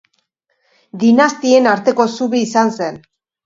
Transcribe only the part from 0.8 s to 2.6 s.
Dinastien arteko zubi